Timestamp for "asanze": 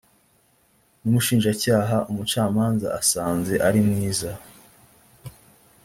2.99-3.53